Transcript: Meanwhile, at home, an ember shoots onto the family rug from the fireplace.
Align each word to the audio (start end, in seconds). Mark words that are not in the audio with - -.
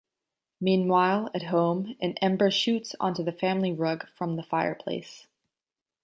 Meanwhile, 0.59 1.29
at 1.35 1.43
home, 1.43 1.95
an 2.01 2.15
ember 2.23 2.49
shoots 2.49 2.95
onto 2.99 3.21
the 3.23 3.31
family 3.31 3.71
rug 3.71 4.07
from 4.17 4.35
the 4.35 4.41
fireplace. 4.41 5.27